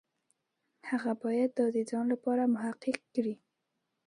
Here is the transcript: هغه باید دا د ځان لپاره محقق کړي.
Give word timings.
هغه 0.89 1.11
باید 1.23 1.49
دا 1.57 1.65
د 1.75 1.77
ځان 1.89 2.05
لپاره 2.13 2.43
محقق 2.53 2.97
کړي. 3.13 3.35